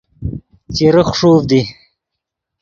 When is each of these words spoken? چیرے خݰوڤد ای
چیرے 0.75 1.01
خݰوڤد 1.07 1.49
ای 1.57 1.61